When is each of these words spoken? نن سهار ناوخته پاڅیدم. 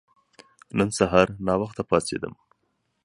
نن 0.77 0.89
سهار 0.97 1.27
ناوخته 1.47 1.81
پاڅیدم. 1.89 2.33